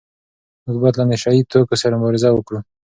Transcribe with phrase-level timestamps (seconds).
[0.65, 2.59] موږ باید له نشه يي توکو سره مبارزه وکړو.